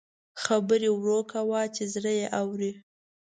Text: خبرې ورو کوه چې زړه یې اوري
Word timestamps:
خبرې 0.43 0.89
ورو 0.93 1.19
کوه 1.31 1.61
چې 1.75 1.83
زړه 1.93 2.11
یې 2.19 2.27
اوري 2.41 2.71